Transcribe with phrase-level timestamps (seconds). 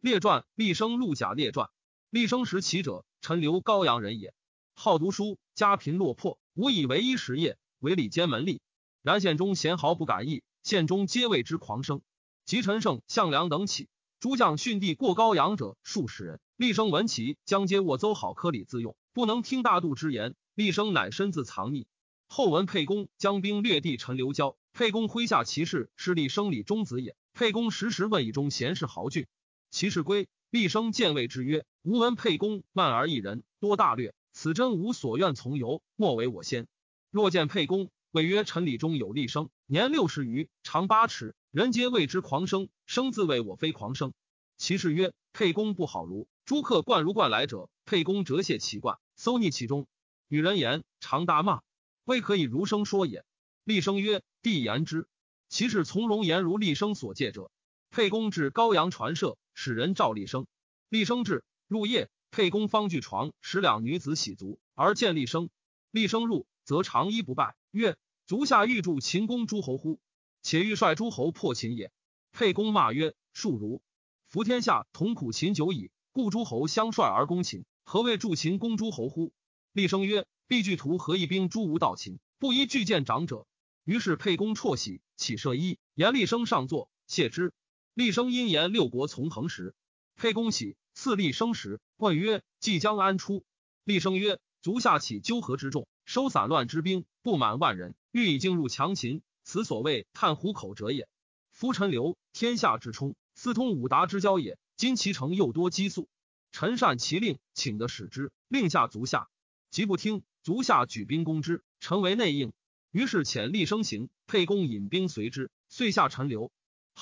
[0.00, 1.68] 列传，厉生陆贾列传。
[2.08, 4.32] 厉生时起者，陈留高阳人也，
[4.72, 8.60] 好读书，家贫落魄，无以为衣食业，为里监门吏。
[9.02, 12.00] 然县中贤豪不敢意，县中皆为之狂生。
[12.46, 13.90] 及陈胜、项梁等起，
[14.20, 16.40] 诸将训地过高阳者数十人。
[16.56, 20.34] 厉生闻其将皆握邹好科里自用，不能听大度之言。
[20.54, 21.84] 厉生乃身自藏匿。
[22.26, 27.14] 后闻沛公将兵略地陈留郊，沛公麾下骑士是厉生里中子也。
[27.34, 29.26] 沛公时时问以中贤士豪俊，
[29.70, 34.14] 骑士归，厉生见谓之曰：“吾闻沛公慢而一人，多大略。
[34.32, 36.66] 此真无所愿从游，莫为我先。
[37.10, 42.68] 若见沛公，谓曰：陈礼中有厉生，年六十余，长八尺，人皆谓之狂生。
[42.84, 44.12] 生自谓我非狂生。
[44.56, 46.26] 骑士曰：沛公不好如。
[46.44, 49.86] 诸客冠如冠来者，沛公折谢其冠，搜逆其中，
[50.26, 51.62] 与人言，常大骂，
[52.04, 53.24] 未可以如生说也。
[53.62, 55.06] 厉生曰：帝言之。
[55.48, 57.52] 其是从容言如厉生所戒者。
[57.90, 60.46] 沛公至高阳传舍，使人召厉生。
[60.88, 65.50] 厉生至，入夜，沛公方具床，使两女子洗足，而见厉生。
[65.90, 70.00] 厉生入，则长衣不拜，曰：“足下欲助秦公诸侯乎？
[70.42, 71.92] 且欲率诸侯破秦也。”
[72.32, 73.82] 沛公骂曰：“庶如！
[74.28, 79.32] 服天下同苦秦久矣，故诸侯相率而攻秦，何谓助秦攻诸侯乎？”
[79.72, 83.46] 厉生曰：“必具图何一兵诸吴道秦，不宜拒见长者。”
[83.84, 87.52] 于是沛公辍喜，起射衣，言厉生上座，谢之。
[87.94, 89.74] 厉生因言六国从横时，
[90.14, 93.44] 沛公喜，赐厉生时，问曰：“即将安出？”
[93.84, 101.08] 厉生曰：“足下起纠合之众，收散乱之兵，不满万人，欲以进入强秦，此所谓探虎口者也。
[101.50, 104.56] 夫陈留天下之冲，私通五达之交也。
[104.76, 106.08] 今其城又多激素，
[106.52, 109.28] 臣善其令，请得使之，令下足下，
[109.70, 112.52] 即不听，足下举兵攻之，臣为内应。”
[112.92, 116.50] 于是遣厉生行，沛公引兵随之，遂下陈留。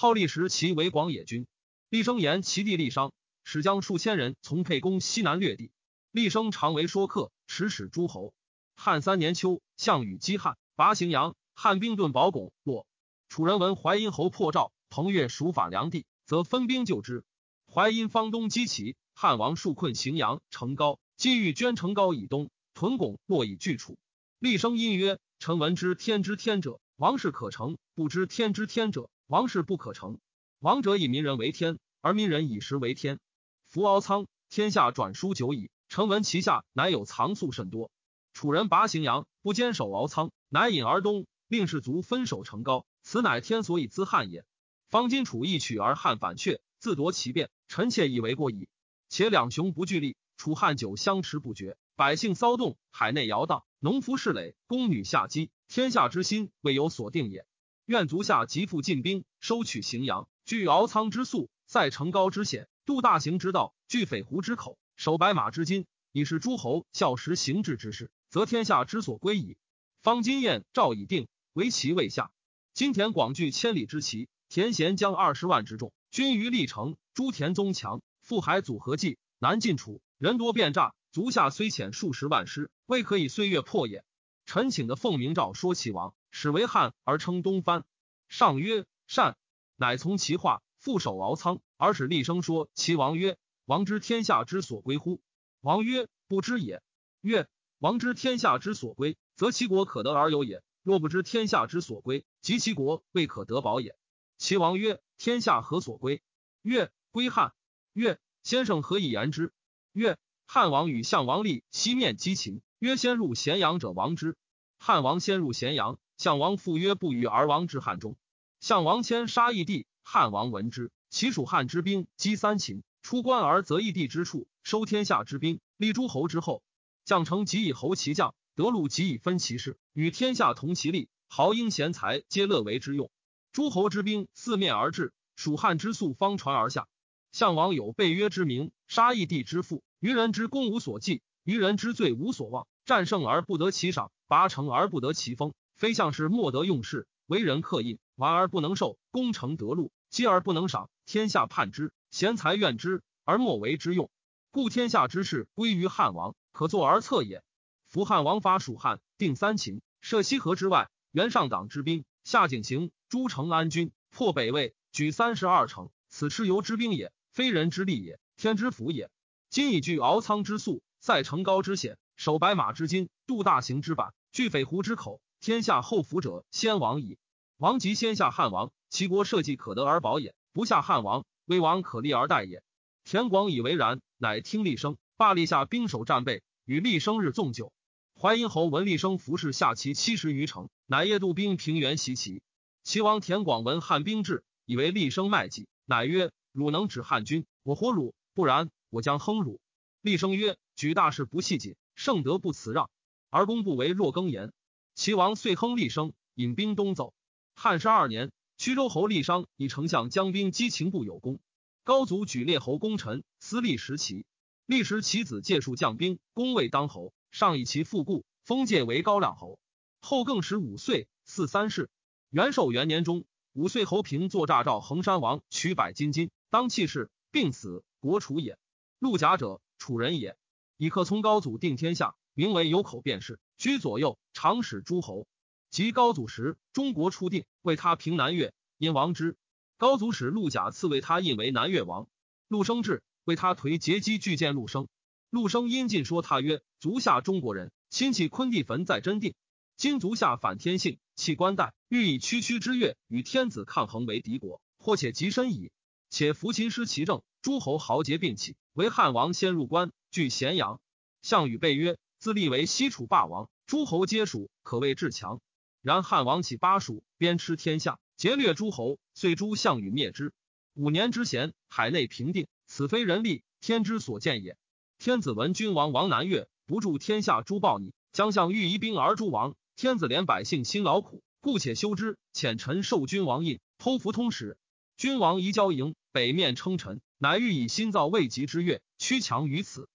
[0.00, 1.48] 号立时，其为广野军。
[1.88, 5.72] 厉生言其弟厉商，使将数千人从沛公西南掠地。
[6.12, 8.32] 厉生常为说客，持使诸侯。
[8.76, 12.86] 汉三年秋，项羽击汉，拔荥阳，汉兵顿保巩落。
[13.28, 17.24] 楚人闻淮阴侯破赵，彭越属反梁地，则分兵救之。
[17.66, 23.98] 淮阴方东击齐，汉王数困荥阳、成高，积欲捐成高以东，屯巩落以拒楚。
[24.38, 25.18] 厉生因曰。
[25.40, 30.18] 臣闻之天之天者，王事可成；不知天之天者，王室不可成。
[30.58, 33.20] 王者以民人为天，而民人以食为天。
[33.66, 35.70] 夫敖仓，天下转书久矣。
[35.90, 37.90] 臣闻其下乃有藏粟甚多。
[38.32, 42.86] 楚人拔荥阳，不坚守敖仓，乃引而东，令士卒分守成高。
[43.02, 44.46] 此乃天所以资汉也。
[44.88, 48.66] 方今楚义取而汉反却，自夺其变，臣妾以为过矣。
[49.10, 51.76] 且两雄不俱力，楚汉久相持不绝。
[51.96, 57.44] 百姓骚动，海内摇荡，农夫市垒，宫女下机，天下之心未有所定也。
[57.88, 69.56] 愿足下急复进兵，收取荥阳，据敖仓之粟，塞成高之险，渡大行之道，据匪湖之口，守白马之津，以是诸侯效时行治之事，则天下之所归矣。
[70.02, 72.30] 方今燕赵已定，为其未下。
[72.74, 76.98] 今田广据千里之旗，田贤将二十万之众，军于历城。
[77.14, 80.94] 诸田宗强，复海组合计，南进楚，人多变诈。
[81.10, 84.04] 足下虽遣数十万师，未可以岁月破也。
[84.44, 87.84] 臣请的奉明诏说齐王，始为汉而称东藩。
[88.28, 89.36] 上曰善，
[89.74, 95.20] 乃从其化，复守敖仓，而使厉声说齐王曰：王知天下之所归乎？
[95.62, 96.80] 王曰不知也。
[97.22, 103.96] 曰王知天下之所归，则其国可得而有也；若不知天下之所归，及其国未可得保也。
[104.36, 106.22] 齐王曰天下何所归？
[106.62, 107.52] 曰归汉。
[107.94, 109.52] 曰先生何以言之？
[109.92, 110.16] 曰
[110.46, 114.36] 汉王与项王立西面击秦，曰：“先入咸阳者亡之。”
[114.78, 118.16] 汉王先入咸阳，项王复曰：“不与而亡之。”汉中，
[118.58, 126.64] 项王迁杀义帝，汉王闻之，其属汉之兵击三秦，出关而择义帝之处，收天下之兵，立诸侯之后。
[127.04, 131.08] 将成即以侯其将，得禄即以分其事，与天下同其利。
[131.28, 133.12] 豪英贤才皆乐为之用。
[133.52, 136.88] 诸侯之兵四面而至，蜀汉之粟方传而下。
[137.30, 139.84] 项王有背约之名，杀义帝之父。
[140.00, 142.66] 愚人之功无所记，愚人之罪无所忘。
[142.84, 145.54] 战胜而不得其赏，拔城而不得其封。
[145.78, 150.90] 非相士莫得用事，为人克印，玩而不能受，功成得禄，积而不能赏。
[151.06, 154.10] 天下叛之，贤才怨之，而莫为之用。
[154.50, 157.44] 故天下之事归于汉王，可作而策也。
[157.86, 165.90] 夫汉王伐蜀汉，定三秦，设西河之外，原上党之兵，下井陉，诸城安军，破北魏，举三十二城。
[166.08, 169.12] 此蚩尤之兵也，非人之力也，天之福也。
[169.48, 177.18] 今以据敖仓之粟，塞成高之险，守白马之金，渡大行之板，据匪湖之口，天下后服者先王矣。
[177.56, 182.62] 王即先下汉王，其国社稷可得而保也；不下汉王，威王可立而待也。
[183.04, 187.72] 田广以为然，乃听厉声，罢立下兵守战备，与厉生日纵酒。
[188.20, 192.42] 淮阴侯闻厉生服侍下齐七十余城，乃夜渡兵平原袭齐。
[192.82, 199.60] 齐王田广闻汉兵至，以为厉生卖计，乃曰：“汝能止汉军，我活汝；不然，我将亨汝。”
[200.02, 202.90] 厉生曰：“举大事不细谨，圣德不辞让，
[203.30, 204.52] 而公不为若更言。”
[204.98, 207.14] 齐王遂亨厉生，引兵东走。
[207.54, 211.38] 汉十二年，曲州侯厉商以丞相将兵击秦部有功。
[211.84, 214.26] 高祖举列侯功臣，私立时齐。
[214.66, 219.60] 历时其子借数将兵，攻魏当侯，上以其父故，封介为高亮侯。
[220.00, 221.90] 后更十五岁，嗣三世。
[222.30, 228.58] 元寿元年中，五岁侯平作诈召衡山王，取百金金，当弃世，病死，国楚也。
[228.98, 230.36] 陆贾者，楚人也。
[230.76, 233.40] 以克从高祖定天下，名为有口便是。
[233.56, 235.26] 居左右，常使诸侯。
[235.70, 239.36] 及高祖时，中国初定，为他平南越，因王之。
[239.76, 242.06] 高祖使陆贾赐为他印为南越王。
[242.46, 244.86] 陆生至，为他颓结基巨见陆生。
[245.30, 249.34] 陆生因进说他曰：“足下中国人，亲戚昆地坟在真定。
[249.76, 255.72] 今足下反天性，弃官带，欲以区区之月与天子抗衡为敌国，或且极深矣。
[256.08, 260.80] 且扶秦失其政，诸侯豪杰并起，为汉王先入关，据咸阳。
[261.20, 265.40] 项羽备曰。”自立为西楚霸王，诸侯皆属，可谓至强。
[265.82, 270.32] 然汉王起巴蜀，鞭笞天下，劫掠诸侯，遂诛项羽灭之。
[270.74, 274.56] 五年之闲，海内平定，此非人力，天之所见也。
[274.98, 279.54] 天子闻君王王南越，不助天下诸暴逆，将相欲移兵而诛王。
[279.76, 282.18] 天子怜百姓辛劳苦，故且修之。
[282.34, 284.58] 遣臣受君王印，偷符通使。
[284.96, 289.88] 君王移交营，北面称臣，乃欲以新造未及之月，屈强于此。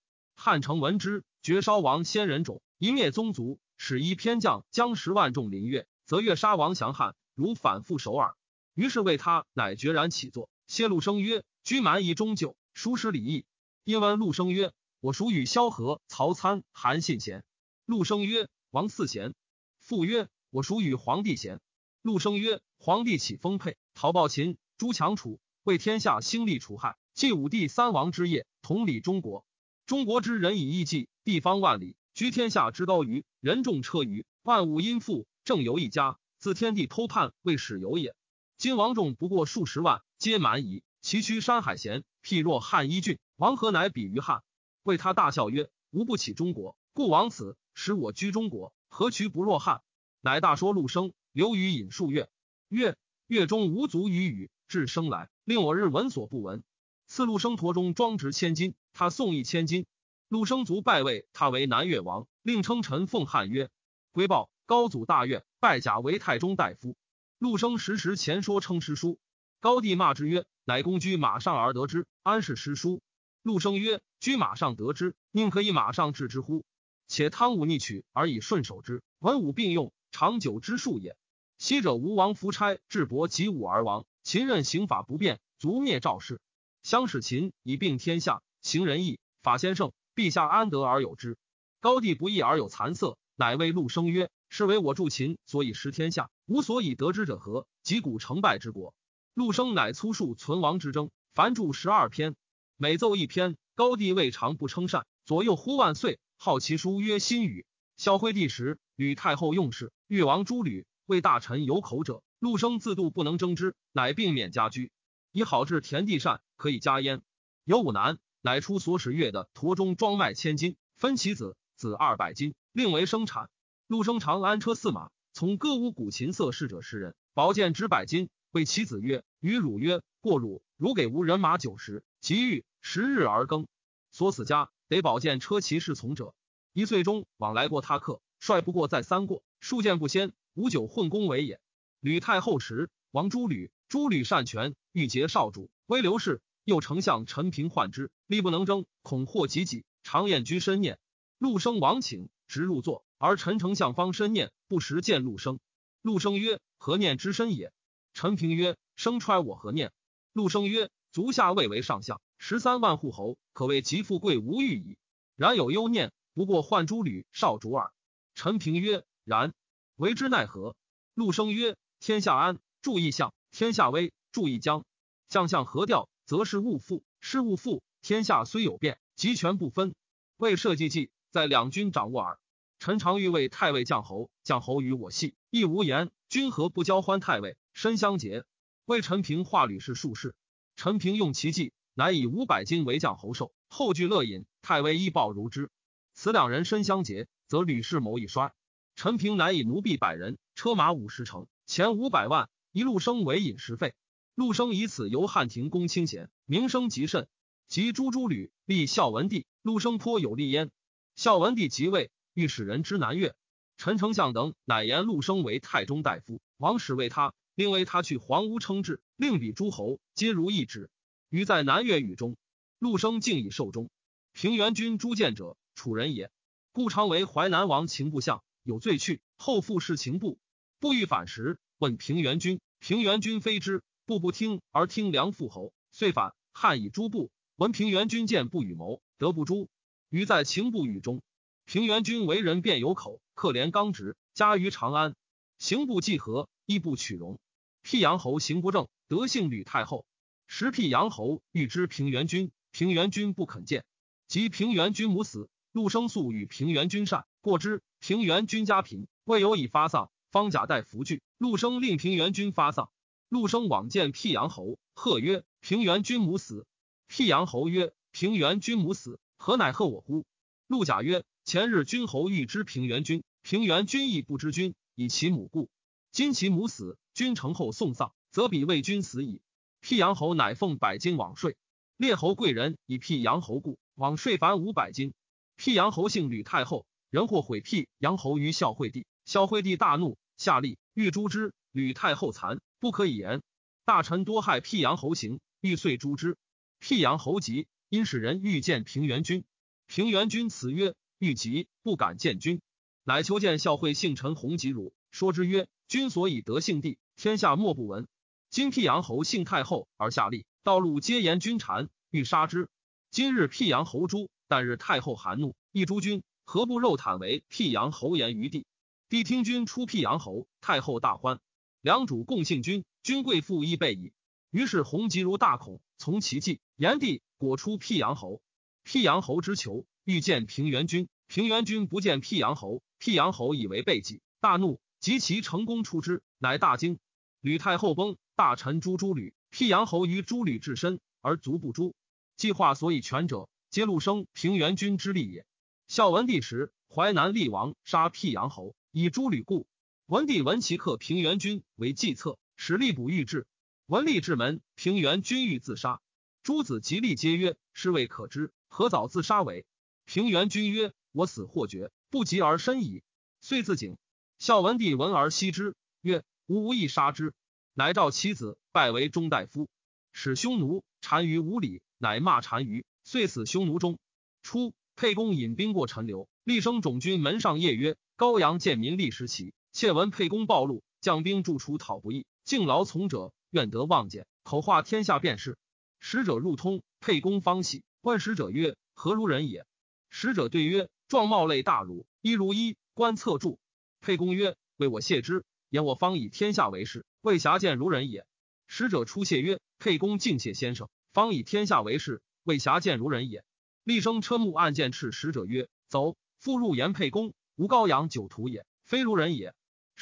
[0.44, 1.24] 汉城闻之。
[1.42, 8.36] 绝烧王先人冢，一灭宗族，使一偏将将十万众临越，则越杀王降汉，如反复首尔。
[8.74, 10.50] 于是为他，乃决然起坐。
[10.68, 13.46] 谢陆生曰：“居蛮夷中就，疏失礼义。”
[13.86, 17.46] 因闻陆生曰：“我属与萧何、曹参、韩信贤。”
[17.88, 19.34] 陆生曰：“王四贤。”
[19.80, 21.62] 复曰：“我属与皇帝贤。”
[22.04, 29.46] 陆生曰：“皇帝起丰沛，讨暴秦，诛强楚，为天下兴利除害，继武帝三王之业，统理中国。
[29.86, 36.20] 中国之人以义济。”地方万里，居天下之高于人众车舆，万物因富，正由一家。
[36.38, 38.14] 自天地偷叛，未始有也。
[38.58, 43.20] 今王众不过数十万，皆蛮夷，其驱山海咸，譬若汉一郡。
[43.38, 44.44] 王何乃比于汉？
[44.84, 49.82] 为他大笑曰：“吾不起中国，故王此，使我居中国，何渠不若汉？”
[50.20, 52.30] 乃大说陆生，留于隐数月。
[52.68, 52.98] 月
[53.28, 56.64] 月中无足于语，至生来，令我日闻所不闻。
[57.08, 59.86] 赐陆生驼中装值千金，他送一千金。
[60.30, 63.70] 陆生卒拜位，他为南越王，令称臣奉汉曰
[64.14, 66.96] ：“归报高祖大悦，拜甲为太中大夫。”
[67.38, 69.20] 陆生时时前说称诗书，
[69.60, 73.02] 高帝骂之曰：“乃公居马上而得之，安是诗书？”
[73.44, 76.64] 陆生曰：“居马上得之，宁可以马上治之乎？
[77.08, 81.18] 且汤武逆取而以顺守之，文武并用，长久之术也。
[81.58, 86.40] 昔者吴王夫差智伯及武而亡，秦任刑法不变，卒灭赵氏。
[86.82, 91.38] 相使秦以并天下，行仁义，法先圣。”陛下安得而有之？
[91.80, 96.30] 高帝不义而有残色，乃谓陆生曰：“是为我助秦，所以失天下。
[96.46, 97.66] 吾所以得之者何？
[97.82, 98.94] 及古成败之国。”
[99.34, 102.36] 陆生乃粗述存亡之争，凡著十二篇，
[102.78, 103.58] 每奏一篇。
[103.74, 107.66] 高帝未尝不称善，左右呼万岁，号其书曰新语。
[107.98, 114.92] 孝惠帝时，吕太后用事，誉王诸吕为大臣有口者，陆生自度不能争之，乃并免家居，
[115.32, 117.24] 以好治田地善，可以加焉。
[117.64, 118.20] 有五难。
[118.46, 123.50] 乃出所使月的驼中装卖千金，分其子子二百金，另为生产。
[123.88, 128.30] 陆生长安车驷马，从歌舞古琴瑟侍者十人，宝剑值百金。
[128.52, 133.66] 谓其子曰：“与汝曰过汝，汝给吾人马九十，即欲十日而耕。
[134.12, 136.36] 所死家得宝剑车骑侍从者，
[136.74, 141.62] 一岁中往来过他客，率不过再三过，数剑不先，无酒混功为也。”
[142.02, 146.42] 吕太后时，王诸吕，诸吕擅权，欲结少主，威刘氏。
[146.66, 150.98] 又丞相陈平患之，力不能争，恐祸及己，常宴居深念。
[151.38, 155.60] 陆生王请，直入座，而陈丞相方深念，不时见陆生。
[156.02, 157.74] 陆生曰：“何念之深也？”
[158.14, 159.92] 陈平曰：“生揣我何念？”
[160.32, 164.98] 陆生曰：“足下未为上相，十三万户侯，可谓极富贵无欲矣。
[165.36, 167.92] 然有忧念，不过患诸吕少主耳。”
[168.36, 169.54] 陈平曰：“然，
[169.96, 170.76] 为之奈何？”
[171.14, 174.86] 陆生曰：“天下安，注意相；天下危，注意将。
[175.28, 177.84] 将相何调？”则是勿复，是勿复。
[178.02, 179.94] 天下虽有变，集权不分。
[180.38, 182.40] 为社稷计，在两军掌握耳。
[182.80, 186.10] 臣常欲为太尉将侯，将侯与我系，亦无言。
[186.30, 187.56] 君何不交欢太尉？
[187.74, 188.46] 身相结。
[188.86, 190.34] 为陈平画吕氏术士。
[190.76, 193.54] 陈平用其计，乃以五百金为将侯寿。
[193.68, 195.70] 后具乐饮，太尉亦报如之。
[196.16, 198.54] 此两人身相结，则吕氏谋一衰。
[198.96, 203.94] 陈平乃以奴婢百人，车马五十乘，钱五百万，一路生为饮食费。
[204.36, 207.28] 陆生以此由汉庭公清闲，名声极甚。
[207.68, 210.70] 及诸诸吕立孝文帝，陆生颇有立焉。
[211.16, 213.36] 孝文帝即位，欲使人之南越。
[213.78, 220.90] 陈丞相等乃言陆生为太中大夫，王使为他，令为他去黄屋称制，令比诸侯皆如一旨。
[221.30, 222.38] 于在南越语中，
[222.80, 223.90] 陆生竟以受终。
[224.34, 226.32] 平原君朱见者，楚人也，
[226.72, 230.38] 故常为淮南王秦部相，有罪去，后复事秦部，
[230.80, 236.34] 不欲反时，问平原君，平原君非之，不不听而听梁父侯，遂反。
[236.52, 239.70] 汉以诸部闻平原君见不与谋，得不诛。
[240.10, 241.22] 于在秦部与中，
[241.66, 245.16] 平原君为人便有口，克怜刚直，家于长安，
[245.58, 247.40] 行不济和，亦不取容。
[247.82, 250.06] 辟阳侯行不正，德幸吕太后。
[250.48, 253.86] 时辟阳侯欲知平原君，平原君不肯见。
[254.28, 257.82] 及平原君母死，陆生素与平原君善，过之。
[258.00, 261.22] 平原君家贫，未有以发丧，方假带服具。
[261.38, 262.92] 陆生令平原君发丧。
[263.34, 266.68] 陆生往见辟阳侯，贺曰：“平原君母死。”
[267.10, 270.24] 辟阳侯曰：“平原君母死，何乃贺我乎？”
[270.70, 275.68] 陆贾曰：“前日君侯欲知平原君，平原君亦不知君，以其母故。
[276.12, 279.42] 今其母死，君成后送葬，则彼为君死矣。”
[279.82, 281.58] 辟阳侯乃奉百金往税，
[281.98, 285.16] 列侯贵人以辟阳侯故，往税凡五百金。
[285.56, 291.52] 辟阳侯姓吕太后，人或毁辟阳侯于孝惠帝，孝惠帝大怒，下令欲诛之。
[291.72, 293.42] 吕太后残，不可以言。
[293.86, 296.36] 大臣多害辟阳侯行，欲遂诛之。
[296.80, 299.46] 辟阳侯急，因使人欲见平原君。
[299.88, 302.60] 平原君辞曰：“欲急，不敢见君。”
[303.06, 308.06] 乃求见孝惠姓陈弘吉汝，说之曰：“君所以得姓帝，天下莫不闻。”
[308.52, 312.68] 今辟阳侯幸太后而下吏，道路皆言君谗，欲杀之。
[313.12, 318.66] 今日辟阳侯诛，旦日太后含怒，一诛君，何不肉袒为辟阳侯言于地？
[319.08, 321.40] 帝听君出辟阳侯，太后大欢，
[321.84, 324.14] 两主共信君，君贵妇亦备矣。
[324.52, 328.42] 于是弘吉如大恐，从其计，炎帝果出辟阳侯。
[328.84, 337.00] 辟阳侯之求，欲见平原君，平原君不见辟阳侯，辟阳侯以为备己，大怒，及其成功出之，乃大惊。
[337.42, 338.16] 吕太后崩。
[338.36, 341.94] 大臣诛诸吕，辟阳侯于诸吕至身而卒不诛。
[342.38, 345.46] 计划所以全者，皆陆生平原君之力也。
[345.90, 349.68] 孝文帝时，淮南厉王杀辟阳侯，以诛吕故。
[350.14, 353.48] 文帝闻其克平原君为计策，使吏捕欲至。
[353.88, 356.02] 文吏至门，平原君欲自杀。
[356.44, 359.66] 诸子吉利皆曰：“是未可知，何早自杀为？”
[360.06, 363.02] 平原君曰：“我死或绝，不及而身矣。”
[363.42, 363.98] 遂自警。
[364.38, 367.34] 孝文帝闻而惜之，曰：“吾无意杀之。”
[367.74, 369.68] 乃召其子拜为中大夫，
[370.12, 373.98] 使匈奴单于无礼，乃骂单于，遂死匈奴中。
[374.44, 384.28] 初，沛公引兵过陈留，厉声种军门上夜曰：“高阳见民立时起，窃闻沛公暴露，将兵驻楚讨不义，敬劳从者，愿得望见。
[384.44, 385.58] 口化天下便是。”
[386.00, 389.66] 使者入通，沛公方喜，问使者曰：“何如人也？”
[390.12, 393.58] 使者对曰：“状貌类大儒，一如一，观侧柱。”
[394.00, 398.28] 沛公曰：“为我谢之。”言我方以天下为事，为侠见如人也。
[398.68, 403.44] 使者出谢曰：“沛公敬谢先生，方以天下为事，为侠见如人也。”
[403.84, 409.56] 厉声车目按剑斥使者曰：“走！”复入言沛公：“吾高阳酒徒也，非如人也。”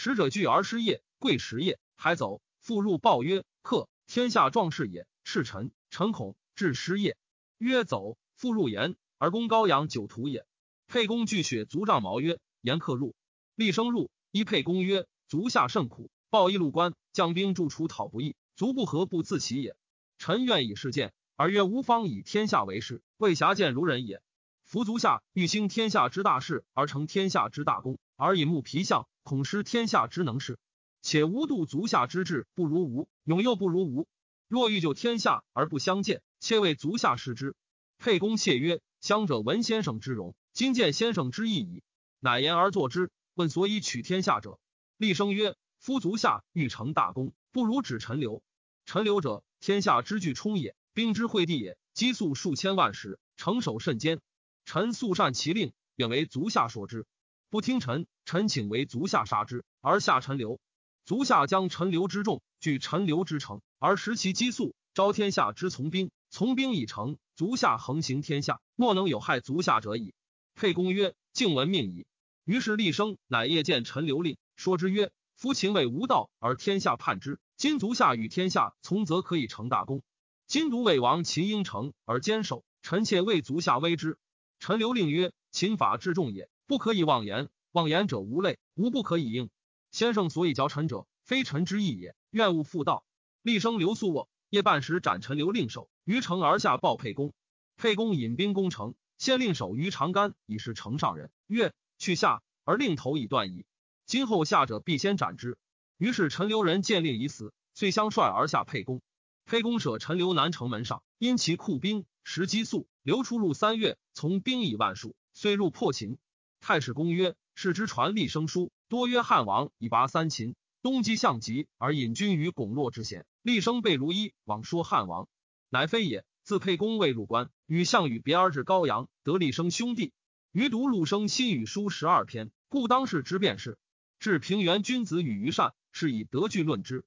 [0.04, 2.42] 使者惧而失业，贵食业，还走。
[2.60, 7.18] 复入报曰：“客天下壮士也，赤臣臣恐致失业。”
[7.60, 10.48] 曰：“走。”复入言而攻高阳酒徒也。
[10.88, 13.14] 沛公惧血足杖矛曰：“言客入。”
[13.54, 15.06] 厉声入，依沛公曰。
[15.28, 19.76] 足下甚苦，报一路官，将兵驻楚讨不义，足不和不自起也。
[20.18, 24.24] 臣愿以事见，而曰吾方以天下为事，为侠见如人也。
[24.64, 30.58] 夫足下欲兴天下之大事，而成天下之大功，而以木皮相，恐失天下之能事。
[31.02, 34.08] 且无度足下之志，不如无勇，又不如无。
[34.48, 37.56] 若欲救天下而不相见，切为足下失之。
[37.98, 41.84] 沛公谢曰：“乡者闻先生之容，今见先生之意矣。”
[42.20, 43.10] 乃言而作之。
[43.34, 44.60] 问所以取天下者。
[44.98, 48.44] 厉声曰：“夫足下欲成大功，不如止陈留。
[48.86, 51.78] 陈留者，天下之巨冲也，兵之会地也。
[51.94, 54.20] 积粟数千万石，城守甚坚。
[54.66, 57.06] 臣素善其令，愿为足下所之。
[57.52, 60.62] 不听臣，臣请为足下杀之，而下陈留。
[61.04, 66.12] 足下将陈留之众据陈留之城，而食其积粟，招天下之从兵。
[66.30, 70.14] 从兵已成，足下横行天下，莫能有害足下者矣。”
[70.56, 72.06] 沛公曰：“敬闻命矣。”
[72.46, 74.38] 于是厉声，乃夜见陈留令。
[74.56, 77.38] 说之曰：“夫秦谓无道而天下叛之。
[77.58, 80.04] 今足下与天下从，则可以成大功。
[80.48, 84.18] 今独魏王秦应城而坚守，臣妾为足下威之。
[84.62, 87.50] 陈留令曰：秦法至重也，不可以妄言。
[87.72, 89.50] 妄言者无类，无不可以应。
[89.92, 92.16] 先生所以教臣者，非臣之意也。
[92.30, 93.06] 愿勿复道。
[93.42, 97.34] 厉声刘肃卧，夜半时斩陈留令守，于城而下报沛公。
[97.78, 101.32] 沛公引兵攻城，先令守于长干，以示城上人。
[101.48, 103.66] 曰：去下，而令头已断矣。
[104.06, 105.58] 今后下者，必先斩之。
[105.98, 109.02] 于是陈留人见令已死，遂相率而下沛公。
[109.46, 116.18] 沛公舍陈留南城门上，因其库兵，食激素，留出入三月，从兵以万数，遂入破秦。
[116.62, 123.26] 太史公曰：是之传立生书，多曰汉王以拔三秦，东击项籍而引军于巩洛之险。
[123.42, 125.28] 立生被如一，往说汉王，
[125.70, 126.24] 乃非也。
[126.44, 130.14] 自沛公未入关，与项羽别而至高阳，得立生兄弟。
[130.52, 133.80] 余读陆生新语书十二篇，故当世之辩事。
[134.20, 137.06] 至平原君子与于善，是以得据论之。